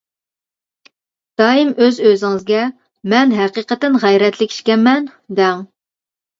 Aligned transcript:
دائىم 1.41 1.69
ئۆز-ئۆزىڭىزگە 1.83 2.63
مەن 3.15 3.37
ھەقىقەتەن 3.43 4.03
غەيرەتلىك 4.07 4.59
ئىكەنمەن، 4.59 5.11
دەڭ. 5.45 5.67